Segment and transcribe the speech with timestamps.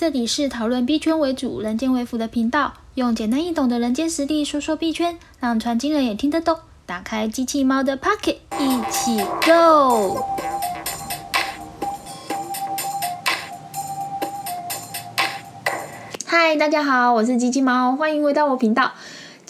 [0.00, 6.56] 这里是讨论币圈为主、人间为辅的频道，用简单易懂的人间实力说说币圈，让传经人也听得懂。
[6.86, 10.24] 打开机器猫的 Pocket，一起 Go！
[16.24, 18.92] 嗨，大家好，我是机器猫，欢迎回到我频道。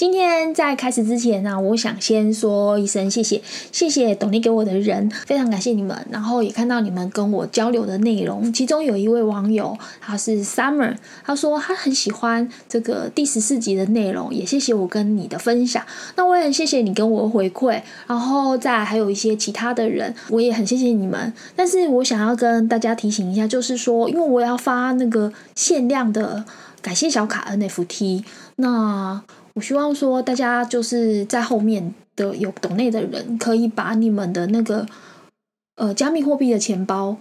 [0.00, 6.06] 今天在开始之前呢，我想先说一声谢谢，谢谢懂力给我的人，非常感谢你们。
[6.10, 15.84] 然后也看到你们跟我交流的内容，其中有一位网友他是 Summer，他说他很喜欢这个第十四集的内容，也谢谢我跟你的分享。
[16.16, 21.30] 那我也很谢谢你跟我回馈，然后再还有一些其他的人，我也很谢谢你们。
[21.54, 26.46] 但是我想要跟大家提醒一下，就是说，因为我要发那个限量的
[26.80, 28.24] 感谢小卡 NFT，
[28.56, 29.22] 那。
[29.54, 34.86] 我希望说，大家就是在后面的有懂内的人，可以把你们的那个
[35.76, 37.16] 呃加密货币的钱包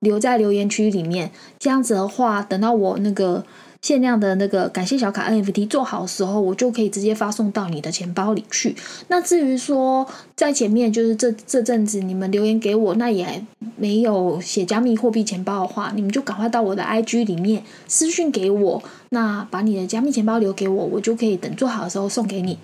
[0.00, 1.30] 留在留言区里面。
[1.58, 3.44] 这样子的话，等到我那个。
[3.84, 8.74] 限量的那个感谢小卡 NFT 做好的时候，我就可以直接发送到你的钱包里去。
[9.08, 13.44] 那至于说在前面就是这这阵子你们留言给我，那也
[13.76, 22.58] 没有写加密货币钱包的话，你们就赶快到我的 IG 里面私信给我，那把你的加密钱包留给我，我就可以等做好的时候送给你。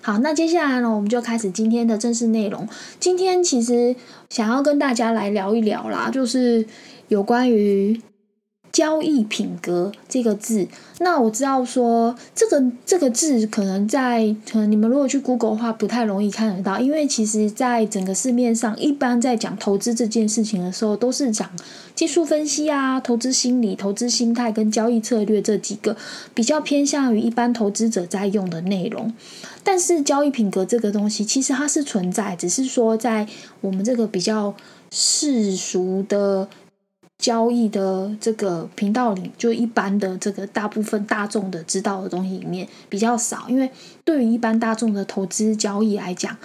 [0.00, 2.66] 好，那接下来呢，我们就开始今天的正式内容。
[2.98, 3.94] 今天其实
[4.30, 6.64] 想要跟大家来聊一聊啦，就是
[7.08, 8.00] 有关于。
[8.72, 10.66] 交易品格这个字，
[11.00, 21.50] 那我知道说这个这个字可能在可能你们如果去 Google 的话不太容易看得到，因为其实在整个市面上，一般在讲投资这件事情的时候，都是讲
[21.96, 25.96] 技术分析啊、投资心理、投资心态跟交易策略这几个
[26.32, 29.12] 比较偏向于一般投资者在用的内容。
[29.64, 33.26] 但是交易品格这个东西，其实它是存在，只是说在
[33.60, 34.54] 我们这个比较
[34.92, 36.48] 世俗的。
[37.20, 43.70] 交易的这个频道里，就一般的这个大部分大众的知道的东西里面比较少，因为
[44.04, 46.36] 对于一般大众的投资交易来讲，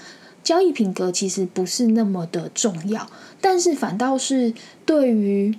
[0.44, 3.10] 交易品格其实不是那么的重要，
[3.40, 4.54] 但是反倒是
[4.86, 5.56] 对于。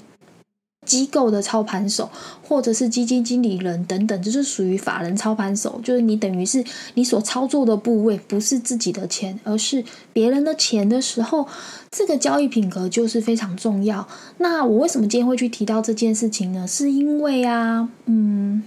[0.86, 2.08] 机构的操盘手，
[2.42, 5.78] 或者是基金经理人等等，就是属于法人操盘手。
[5.84, 6.64] 就是你等于是
[6.94, 11.46] 你所操作的部位不是自己的钱，而是别人的钱的时候，
[11.90, 14.08] 这个交易品格就是非常重要。
[14.38, 16.66] 那我为什么今天会去提到这件事情呢？
[16.66, 18.62] 是因为啊，嗯。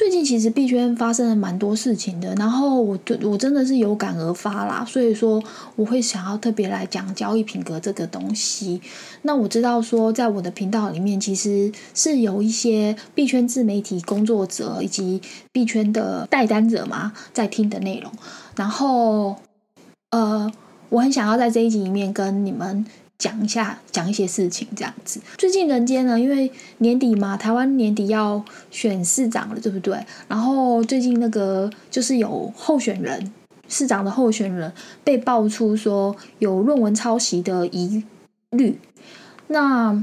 [0.00, 5.42] 最近其实币圈发生了蛮多事情的，然后我就我真的是有感而发啦，所以说
[5.76, 8.80] 我会想要特别来讲交易品格这个东西。
[9.20, 15.20] 那我知道说，在我的频道里面，其实是有一些币圈自媒体工作者以及
[15.52, 18.10] 币圈的代单者嘛，在听的内容。
[18.56, 19.36] 然后，
[20.12, 20.50] 呃，
[20.88, 22.86] 我很想要在这一集里面跟你们。
[23.20, 25.20] 讲一下，讲一些事情这样子。
[25.36, 29.94] 最近人间呢，因为年底嘛，台湾年底要选市长了，对不对？
[30.26, 33.30] 然后最近那个就是有候选人，
[33.68, 34.72] 市长的候选人
[35.04, 38.02] 被爆出说有论文抄袭的疑
[38.52, 38.80] 虑。
[39.48, 40.02] 那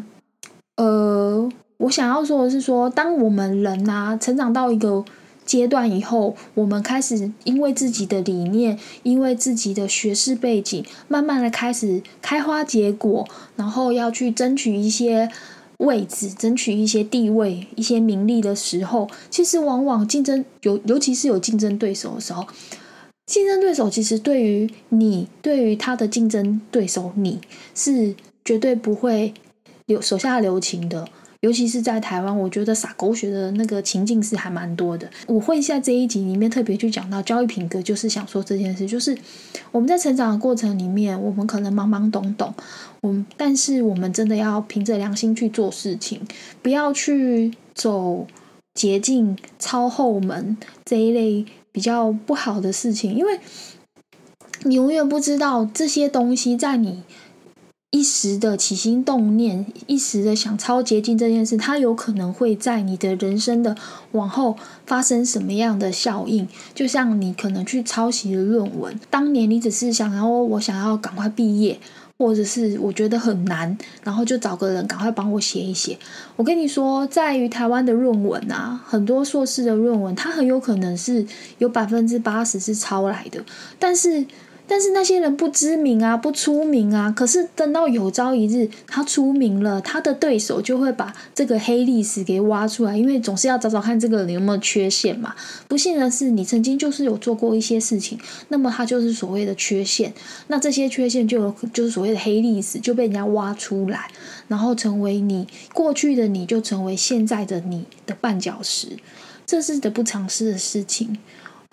[0.75, 5.03] 呃，我想要说的是说，当我们人啊成长到一个。
[5.47, 13.25] 阶段以后，我们开始因为自己的理念，因为自己的学识背景，慢慢的开始开花结果，
[13.55, 15.29] 然后要去争取一些
[15.77, 22.45] 位置，争取一些地位、一些名利的时候，其实往往竞争有，尤其是有竞争对手的时候，
[23.25, 27.39] 竞争对手其实对于你，对于他的竞争对手，你
[27.73, 29.33] 是绝对不会
[29.85, 31.07] 留手下留情的。
[31.41, 35.07] 尤其是在台湾，我觉得撒狗血的那个情境是还蛮多的。
[35.27, 39.15] 我会在这一集里面特别去讲到交易品格，就是想说这件事，就是
[39.71, 42.53] 我们在成长的过程里面，我们可能懵懵懂懂，
[43.01, 46.19] 我们但是我们真的要凭着良心去做事情，
[46.63, 48.25] 不要去走
[48.73, 53.39] 捷径、抄后门这一类比较不好的事情，因为
[54.63, 57.03] 你永远不知道这些东西在你。
[57.89, 63.77] 一时的起心动念，一时的想抄捷径这件事，它有可能会在你的人生的
[64.11, 66.45] 往后发生什么样的效应？
[66.75, 71.79] 就像你可能去抄袭的论文，当年你只是想要我想要赶快毕业，
[72.17, 75.97] 或者是我觉得很难，然后就找个人赶快帮我写一写。
[76.35, 81.25] 我跟你说，在于台湾的论文啊，很多硕士的论文，它很有可能是
[81.59, 83.41] 有百分之八十是抄来的，
[83.79, 84.25] 但是。
[84.67, 87.11] 但是那些人不知名啊，不出名啊。
[87.15, 95.33] 可是等到有朝一日他出名了，他的对手就会把这个黑历史给挖出来，因为总是要找找看这个人有没有缺陷嘛。
[95.67, 98.19] 不幸的是，你曾经就是有做过一些事情，
[98.49, 100.13] 那么他就是所谓的缺陷。
[100.47, 104.11] 那这些缺陷就有就是所谓的黑历史就被人家挖出来。
[104.47, 108.87] 然后成为你过去的你就成为现在的你的绊脚石，
[109.45, 111.17] 这是得不偿失的事情。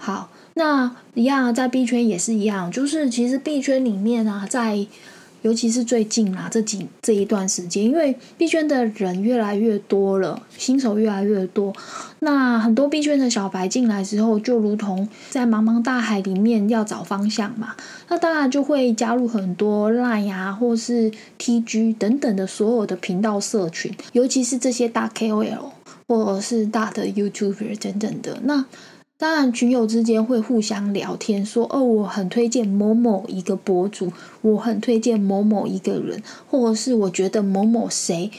[0.04, 4.86] 好，那一样在币圈也是一样，就是其实币圈里面啊，在
[5.40, 11.72] 尤其是最近啊这几这一段时间，因为币圈的人越来越多了，新手越来越多，
[12.18, 17.74] 那很多币圈的小白进来之后，就如同在茫茫大海里面要找方向嘛，
[18.08, 25.70] 那当然就会加入很多 Line 啊，或是 TG 等等的所有的频道社群，尤其是这些大 KOL
[26.06, 28.66] 或者是大的 YouTuber 等等的那。
[29.16, 34.12] 当然，群友之间会互相聊天，说：“哦，我很推荐某某一个博主，
[34.42, 36.20] 我很推荐某某一个人，
[36.50, 38.32] 或者是我觉得某某谁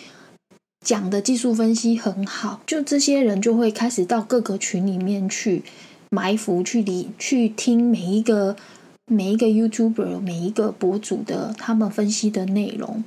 [0.81, 5.63] 讲的技术分析很好。”就这些人就会开始到各个群里面去
[6.09, 8.57] 埋伏，去理去听每一个
[9.05, 13.01] 每一个 YouTuber 每一个博主的他们分析的内容。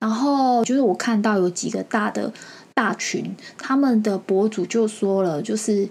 [0.00, 2.32] 然后就是我看到有几个大的
[2.72, 5.90] 大群，他们的博主就说了，就是。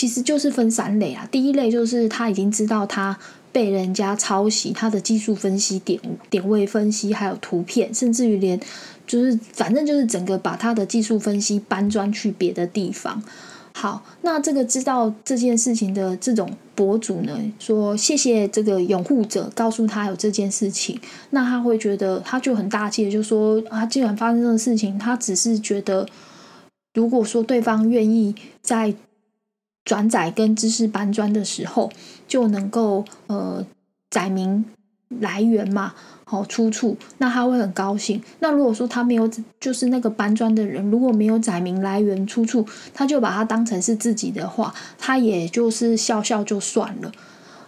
[0.00, 1.28] 其实就是分三类啊。
[1.30, 3.14] 第一类就是他已经知道他
[3.52, 6.00] 被人家抄袭，他的技术分析、点
[6.30, 8.58] 点位分析，还有图片，甚至于连
[9.06, 13.22] 就是反正就是整个把他的技术分析搬砖去别的地方。
[13.74, 20.98] 好，那这个知道这件事情的这种博主呢，说谢谢这个拥护者告诉他有这件事情，
[21.28, 26.08] 那他会觉得他就很大气就说啊，既然发生这个事情，他只是觉得
[26.94, 28.94] 如果说对方愿意在。
[29.84, 31.90] 转载跟知识搬砖的时候，
[32.28, 33.64] 就能够呃
[34.10, 34.64] 载明
[35.08, 35.94] 来源嘛，
[36.24, 38.22] 好出处，那他会很高兴。
[38.38, 39.28] 那如果说他没有，
[39.58, 47.10] 就是那个搬砖的人，如果没有载明来源出处，他就把它当成是自己的话，他也就是笑笑就算了，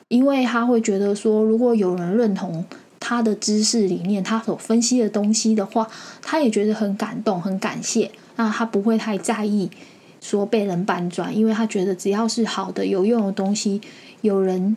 [0.07, 2.65] 因为他会觉得说，如果有人认同
[3.01, 5.89] 他的知识理念，他所分析的东西的话，
[6.21, 9.69] 他也觉得很感动，很感谢，那他不会太在意。
[10.23, 13.81] 说被人搬砖，因为他觉得只要是好的、有用的东西，
[14.21, 14.77] 有人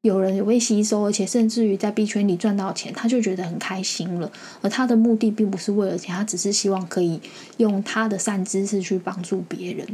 [0.00, 4.32] 有人会吸收，而且甚至于在币圈里赚到钱，他就觉得很开心了。
[4.62, 7.20] 而他的目的并不是为了钱，他只是希望可以
[7.58, 9.86] 用他的善知识去帮助别人，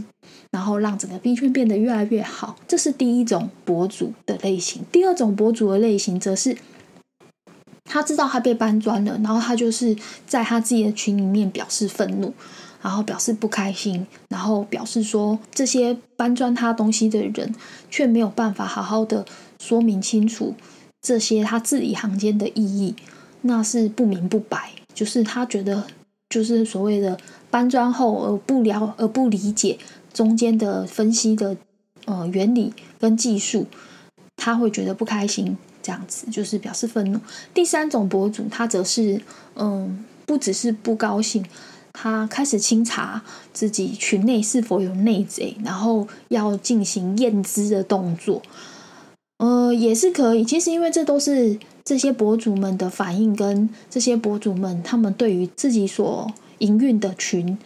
[0.53, 2.57] 然后让整个币圈变得越来越好。
[2.69, 4.85] 这是第一种博主的类型。
[4.93, 6.57] 第二种博主的类型，则是
[7.85, 9.97] 他知道他被搬砖了，然后他就是
[10.27, 12.33] 在他自己的群里面表示愤怒。
[12.85, 17.55] 然后表示不开心，然后表示说这些搬砖他东西的人
[17.91, 19.25] 却没有办法好好的
[19.59, 20.55] 说明清楚
[21.01, 22.95] 这些他字里行间的意义，
[23.41, 24.73] 那是不明不白。
[24.93, 25.87] 就是他觉得
[26.29, 27.19] 就是所谓的
[27.51, 29.79] 搬砖后而不了而不理解
[30.13, 31.57] 中间的分析的
[32.05, 33.67] 呃原理跟技术，
[34.37, 37.19] 他会觉得不开心，这样子就是表示愤怒。
[37.55, 39.23] 第三种博主他则是
[39.55, 41.43] 嗯不只是不高兴。
[41.95, 43.23] 他开始清查
[43.55, 48.43] 自己群内是否有内贼，然后要进行验资的动作。
[49.39, 50.45] 呃，也是可以。
[50.45, 57.57] 其实，因为这都是这些博主们的反应，跟这些博主们他们对于自己所营运的群，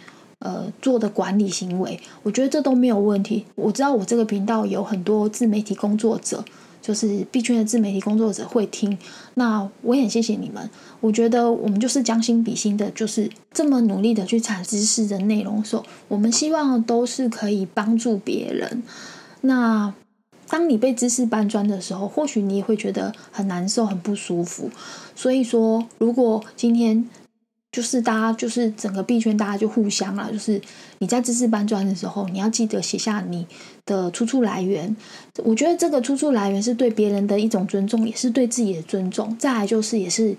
[0.40, 3.44] 呃，做的管理行为，我觉得这都没有问题。
[3.54, 6.44] 我知道我这个频道有很多自媒体工作者。
[6.80, 8.96] 就是币圈的自媒体工作者会听，
[9.34, 10.70] 那我也很谢谢你们。
[11.00, 18.82] 我觉得我们就是将心比心的，就是这么努力的去产知识的内容，说我们希望都是可以帮助别人。
[19.42, 19.92] 那
[20.48, 24.70] 当你被知识搬砖的时候，或许你也会觉得很难受、很不舒服。
[25.14, 27.06] 所以说，如果今天。
[27.78, 30.28] 就是大家，就是整个币圈，大家就互相了。
[30.32, 30.60] 就是
[30.98, 33.46] 你在知识搬砖的时候，你要记得写下你
[33.86, 34.96] 的出处来源。
[35.44, 39.36] 我觉得这个出处来源是对别人的一种尊重，也是对自己的尊重。
[39.38, 40.34] 再来就是，也是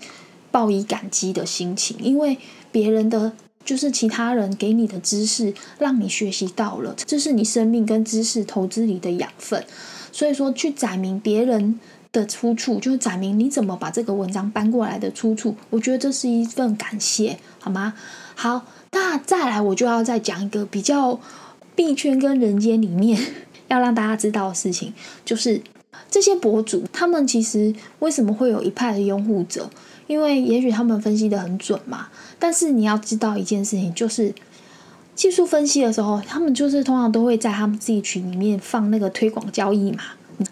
[0.50, 2.36] 报以感激的心情，因为
[2.70, 3.32] 别人的
[3.64, 9.64] 就是其他人给你的知识，让你学习到了，这是你生命跟知识投资里的养分。
[10.12, 11.80] 所以说，去载明别人。
[12.12, 17.94] 的出处就是载明你怎么把这个文章搬过来的出处，我觉得这是一份感谢，好吗？
[18.34, 21.20] 好，那再来我就要再讲一个比较
[21.76, 23.20] 币圈跟人间里面
[23.68, 24.92] 要让大家知道的事情，
[25.24, 25.62] 就是
[26.10, 29.70] 这些博主他们其实为什么会有一派的拥护者？
[30.08, 34.34] 因为也许他们分析的很准嘛，但是你要知道一件事情，就是
[35.14, 40.02] 技术分析的时候，他们就是通常都会在他们自己群里面放那个推广交易嘛。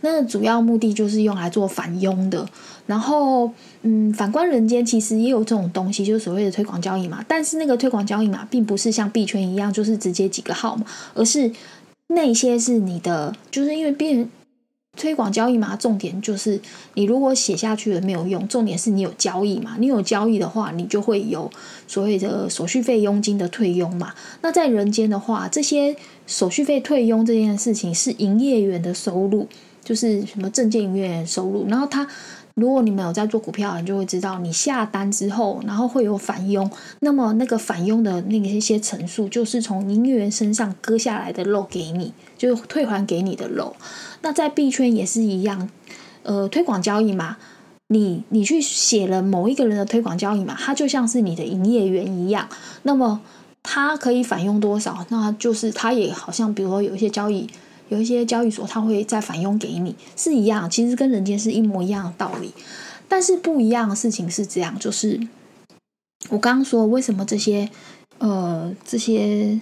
[0.01, 2.49] 那主要目的就是用来做反佣的，
[2.87, 3.51] 然后，
[3.83, 7.25] 嗯，反观人间其实也有这种东西，就是所谓的推广交易嘛。
[7.27, 11.51] 但是那个推广交易嘛，并不是像币圈一样，就是直接几个号嘛，而是
[12.09, 14.27] 那些是你的，就是因为币
[14.97, 16.61] 推广交易嘛，重点就是
[16.95, 19.77] 你如果写下去了没有用，重点是你有交易嘛。
[19.79, 21.49] 你有交易的话，你就会有
[21.87, 24.13] 所谓的手续费佣金的退佣嘛。
[24.43, 25.95] 那在人间的话，这些
[26.27, 29.47] 手续费退佣这件事情是营业员的收入，
[29.89, 31.67] 就是什么证券营业收入。
[31.67, 32.07] 然后他，
[32.53, 43.75] 如果你们有在做股票，你就会知道，你下单之后，然后会有返佣，那么那个返佣的那个一些层数，就是从营业员身上割下来的肉给你，就退还给你的肉。
[44.21, 45.71] 那在币圈也是一样，
[46.23, 47.39] 呃，推广交易嘛，
[47.87, 52.47] 你你去写了某一个人的推广交易嘛，他就像是你的营业员一样，
[52.83, 53.23] 那么
[53.63, 55.07] 他可以返佣多少？
[55.09, 57.49] 那就是他也好像，比如说有一些交易，
[57.89, 62.53] 有一些交易所，他会再返佣给你，是一样，其实跟人间是一模一样的道理，
[63.09, 65.21] 但是不一样的事情是这样，就是
[66.31, 67.69] 我刚刚说为什么这些
[68.19, 69.61] 呃这些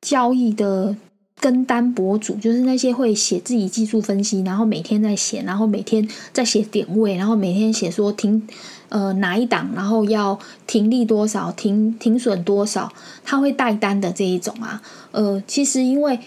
[0.00, 0.96] 交易的。
[1.40, 8.44] 跟单博主就是那些会写自己技术分析，然后每天在写，然后每天在写点位，然后每天写说停
[8.88, 10.36] 呃哪一档，然后要
[10.66, 12.92] 停利多少，停停损多少，
[13.24, 16.18] 他会带单的这一种啊，呃，其实因为。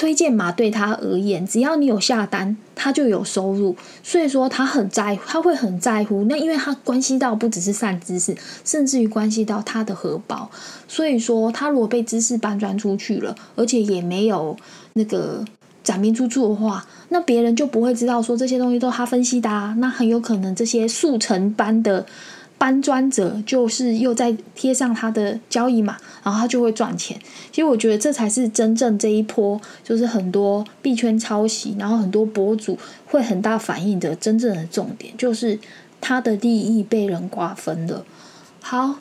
[0.00, 6.24] 推荐码对他而言，只要你有下单，他就有收入，所以说他很在乎，他会很在乎。
[6.24, 10.50] 那因为他关系到不只是善知识，甚至于关系到他的荷包，
[10.88, 14.56] 所以说他如果被知识搬砖出去了，而且也没有
[14.94, 15.44] 那个
[15.84, 22.06] 展明出处的话，那别人就不会知道说这些东西都他分析的，啊，那很有可能这些速成班的。
[22.60, 27.18] 搬砖者就是又在贴上他的交易码，然后他就会赚钱。
[27.50, 35.58] 其实我觉得这才是真正这一波，就是很多币圈抄袭，然后很多博主会很大反应的真正的重点，就是
[36.02, 38.04] 他的利益被人瓜分了。
[38.60, 38.96] 好，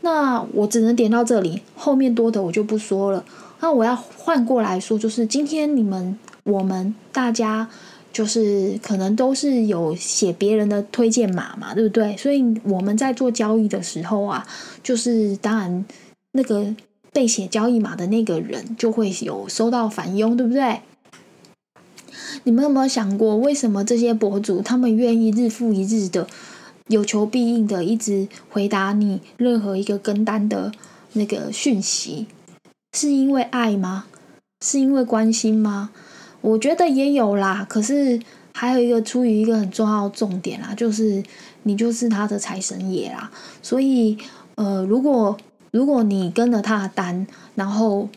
[0.00, 3.22] 那我只能点到这里，后面多的我就不说了。
[3.60, 7.68] 那我要换过来说，就是今天你们我们大家。
[8.12, 12.16] 就是可能都是有写别人的推荐码嘛，对不对？
[12.16, 14.46] 所以我们在做交易的时候啊，
[14.82, 15.84] 就是当然
[16.32, 16.74] 那个
[17.12, 20.80] 被写交易码的那个人就会有收到返佣，对不对？
[22.44, 26.26] 你们有没有想过，为什么这些博主他们愿意日复一日的
[26.88, 30.72] 有求必应的一直回答你任何一个跟单的
[31.14, 32.26] 那个讯息？
[32.94, 34.04] 是因为爱吗？
[34.60, 35.90] 是因为关心吗？
[36.42, 38.20] 我觉得也有啦，可是
[38.52, 41.22] 还有一个出于一个很重要的重点啦，就是
[41.62, 43.30] 你就是他的财神爷啦。
[43.62, 44.18] 所以，
[44.56, 45.36] 呃，如果
[45.70, 48.08] 如果你跟了他的单，然后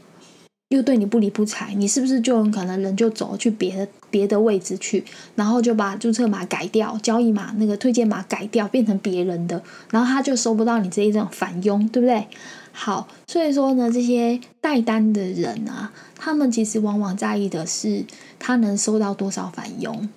[0.69, 5.05] 又对你不理不睬，你是不是就很可能人就走去别的别的位置去，
[5.35, 12.27] 然后就把注册码改掉，交易码那个推荐码改掉，变成别人的，然后他就收不到你这一种返佣，对不对？
[12.73, 18.05] 好，所以说呢，这些带单的人啊，他们其实往往在意的是
[18.39, 20.09] 他能收到多少返佣。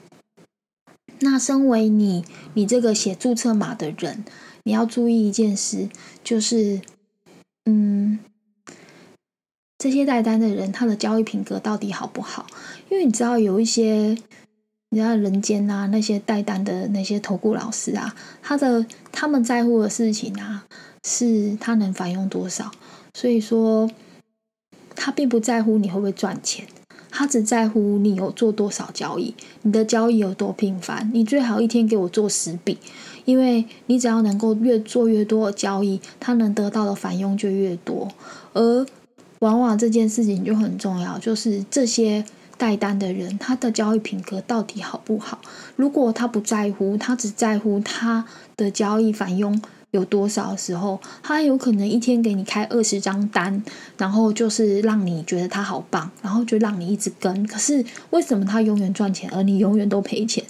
[1.21, 2.25] 那身为你，
[2.55, 4.25] 你这个写注册码的人，
[4.63, 5.89] 你要注意一件事，
[6.23, 6.81] 就是，
[7.65, 8.19] 嗯，
[9.79, 12.47] 这些带单的人他的交易品格到底好不好？
[12.89, 14.17] 因为你知道有一些，
[14.91, 20.65] 你知道人间啊，那些带单的那些投顾老师啊，他的他们在乎的事情啊。
[21.05, 22.71] 是他能返佣多少，
[23.15, 23.89] 所以说
[25.01, 26.67] 他并不在乎你会不会赚钱，
[27.09, 31.09] 他只在乎你有做多少交易，你的交易有多频繁。
[31.15, 32.77] 你最好一天给我做十笔，
[33.25, 38.09] 因为你只要能够越做越多的交易，他能得到的返佣就越多。
[38.53, 38.85] 而
[39.39, 42.25] 往往这件事情就很重要，就是这些
[42.57, 45.41] 带单的人，他的交易品格到底好不好？
[45.77, 48.25] 如果他不在乎，他只在乎他
[48.57, 49.63] 的交易返佣。
[49.91, 53.63] 有多少时候，他有可能一天给你开二十张单，
[53.97, 57.47] 然后就是让你觉得他好棒，然后就让你一直跟。
[57.47, 60.45] 可是为什么他永远赚钱，而你永远都赔钱？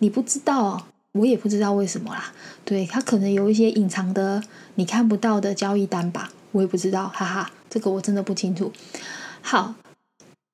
[0.00, 2.32] 你不知道，我也不知道为什么啦。
[2.64, 4.42] 对他可能有一些隐藏的
[4.74, 8.70] 你看不到的交易单吧，我也不知道，哈哈，这个我真的不清楚。
[9.40, 9.74] 好，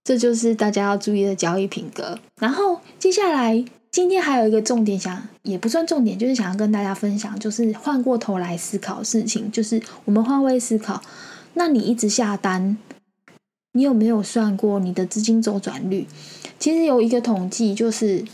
[0.04, 2.18] 这就是大家要注意的交易品格。
[2.38, 3.64] 然后接下来。
[3.90, 11.02] 今天还有一个重点，想也不算重点，就是想要跟大家分享，就是换过头来思考事情，就是我们换位思考。
[11.54, 12.78] 那你一直下单，
[13.72, 16.06] 你有没有算过你的资金周转率？
[16.58, 18.24] 其实有一个统计，就是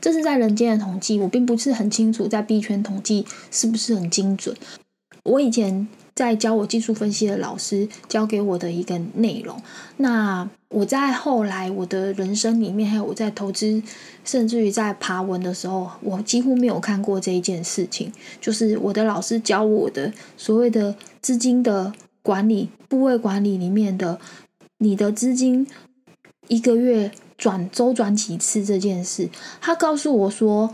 [0.00, 4.56] 这是在人间的统计，我并不是很清楚在币圈统计是不是很精准。
[5.22, 5.86] 我以前。
[6.14, 9.60] 在教我技术分析的老师教给我的一个内容。
[9.96, 13.82] 那我在后来我的人生里面，还有我在投资，
[14.24, 18.12] 甚至于在爬文的时候，我几乎没有看过这一件事情。
[18.40, 21.92] 就是我的老师教我的所谓的资金的
[22.22, 24.18] 管理、部位管理里面的，
[24.78, 25.66] 你的资金
[26.48, 29.28] 一个月转周转几次这件事，
[29.60, 30.72] 他告诉我说，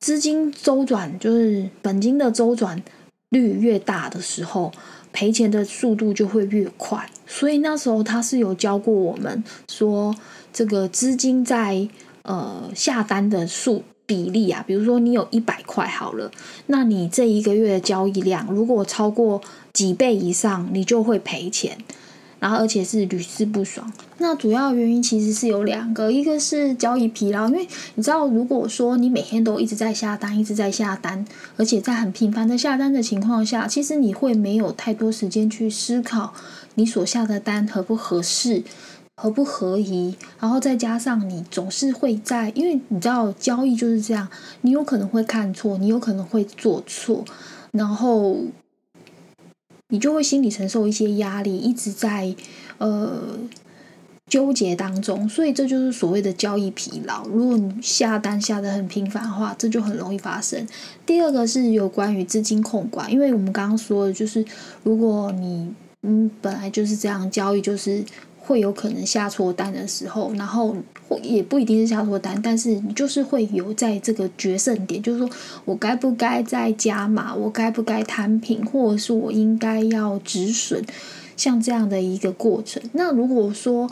[0.00, 2.82] 资金周转就是本金的周转
[3.30, 4.72] 率越大的时候，
[5.12, 7.10] 赔钱的速度就会越快。
[7.26, 10.14] 所以那时候他是有教过我们说，
[10.52, 11.88] 这个资金在
[12.22, 16.30] 呃下单的数比例啊，比如说你有一百块好了，
[16.66, 19.42] 那你这一个月的交易量如果超过
[19.72, 21.76] 几倍以上，你就会赔钱。
[22.40, 23.92] 然后，而且是屡试不爽。
[24.18, 31.24] 那主要原因其实是有两个，一个是交易疲劳，因为你知道，如果说你每天都一直在下单，一直在下单，
[31.56, 36.32] 而且在很频繁的下单的情况下，其实你会没有太多时间去思考
[36.74, 38.62] 你所下的单合不合适、
[39.16, 40.16] 合不合宜。
[40.40, 44.28] 然后再加上你总是会在，因为你知道交易就是这样，
[44.62, 47.24] 你有可能会看错，你有可能会做错，
[47.72, 48.36] 然后。
[49.88, 52.34] 你就会心理承受一些压力，一直在
[52.78, 53.38] 呃
[54.26, 57.26] 纠结当中，所以这就是所谓的交易疲劳。
[57.28, 60.66] 如果你下单下的很频繁的话，这就很容易发生。
[61.06, 64.44] 第二个是有关于资金控管，因为我们刚刚说的就是，
[64.82, 68.04] 如果你嗯本来就是这样交易，就是
[68.48, 70.74] 会有可能下错单的时候，然后。
[71.22, 75.30] 也不一定是下错单，但是你就是会有在这个决胜点，就是说
[75.64, 80.84] 我该不该再加码，我该不该摊平，或者是我应该要止损，
[81.34, 82.82] 像这样的一个过程。
[82.92, 83.90] 那如果说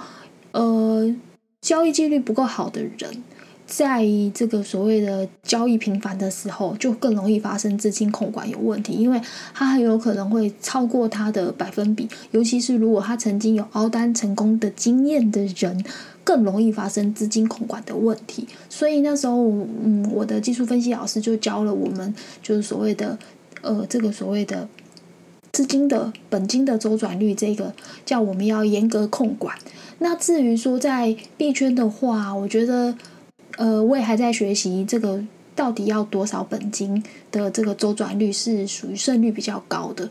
[0.52, 1.16] 呃
[1.62, 3.22] 交易纪律不够好的人，
[3.66, 9.20] 在这个所谓的交易频繁的时候，就更容易发生资金控管有问题，因为
[9.52, 15.84] 他很有可能会超过他的百分比，尤其是如果他曾经有凹单成功的经验的人。
[16.26, 19.48] 更容易发生资金控管的问题，所以那时候，
[19.80, 23.16] 嗯，我的技术分析老师就教了我们，就是所谓的，
[23.62, 24.68] 呃，这个所谓的
[25.52, 27.72] 资金的本金的周转率，这个
[28.04, 29.56] 叫我们要严格控管。
[30.00, 32.96] 那至于说在币圈的话，我觉得，
[33.56, 35.22] 呃，我也还在学习这个
[35.54, 40.08] 到底要多少本金的这个周转率是属于胜率比较高的，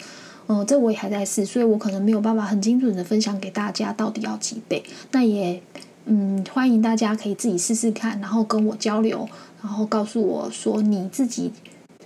[0.47, 5.61] 嗯，这我也还在试，所以我可能没有办法很精准的分享给大家到底要几倍，那也。
[6.07, 9.27] 嗯，欢迎大家可以自己试试看，然后跟我交流，
[9.63, 11.51] 然后告诉我说你自己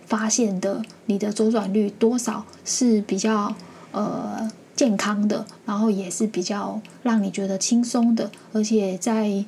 [0.05, 3.53] 发现的你的周转率多少是比较
[3.91, 9.43] 呃健康的，然后也是比较让你觉得轻松的，而且在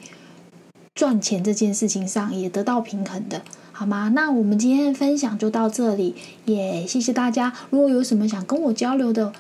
[0.93, 4.11] 赚钱这件事情上也得到平衡的，好吗？
[4.13, 7.53] 那我们今天的分享就到这里，也谢谢大家。
[7.69, 9.31] 如果有什么想跟我交流的，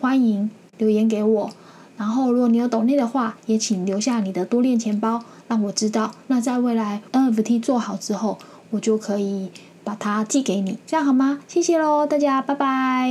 [0.00, 1.50] 欢迎留言给我。
[1.96, 6.12] 然后，如果你有懂内的话，也请留下你的多链钱包，让我知道。
[6.28, 8.38] 那在未来 NFT 做好之后，
[8.70, 9.50] 我就可以
[9.84, 11.40] 把它寄给你，这样好吗？
[11.46, 13.10] 谢谢喽，大家，拜拜。